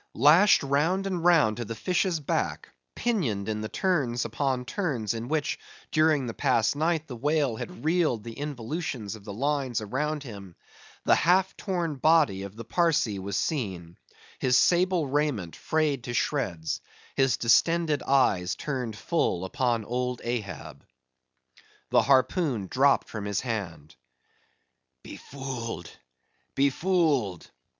Lashed 0.15 0.63
round 0.63 1.05
and 1.05 1.23
round 1.23 1.57
to 1.57 1.65
the 1.65 1.75
fish's 1.75 2.19
back; 2.19 2.69
pinioned 2.95 3.47
in 3.47 3.61
the 3.61 3.69
turns 3.69 4.25
upon 4.25 4.65
turns 4.65 5.13
in 5.13 5.27
which, 5.27 5.59
during 5.91 6.25
the 6.25 6.33
past 6.33 6.75
night, 6.75 7.05
the 7.05 7.15
whale 7.15 7.55
had 7.57 7.85
reeled 7.85 8.23
the 8.23 8.33
involutions 8.33 9.13
of 9.15 9.23
the 9.25 9.31
lines 9.33 9.79
around 9.79 10.23
him, 10.23 10.55
the 11.03 11.13
half 11.13 11.55
torn 11.55 11.97
body 11.97 12.41
of 12.41 12.55
the 12.55 12.65
Parsee 12.65 13.19
was 13.19 13.37
seen; 13.37 13.95
his 14.39 14.57
sable 14.57 15.07
raiment 15.07 15.55
frayed 15.55 16.03
to 16.05 16.15
shreds; 16.15 16.81
his 17.15 17.37
distended 17.37 18.01
eyes 18.01 18.55
turned 18.55 18.95
full 18.97 19.45
upon 19.45 19.85
old 19.85 20.19
Ahab. 20.23 20.83
The 21.91 22.01
harpoon 22.01 22.65
dropped 22.65 23.07
from 23.07 23.25
his 23.25 23.41
hand. 23.41 23.95
"Befooled, 25.03 25.91
befooled!" 26.55 27.51